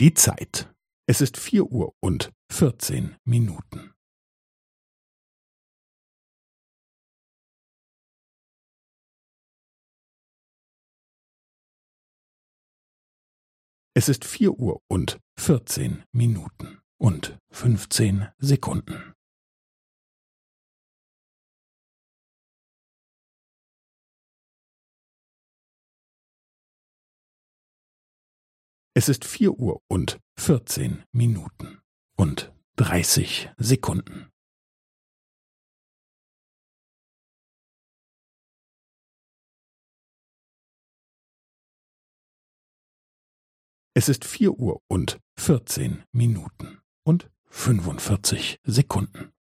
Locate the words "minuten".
3.24-3.92, 16.12-16.80, 31.12-31.80, 46.10-46.80